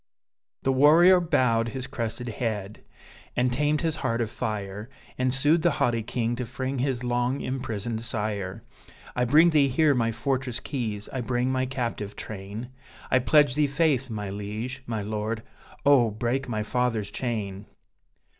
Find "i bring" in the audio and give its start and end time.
9.15-9.51, 11.09-11.51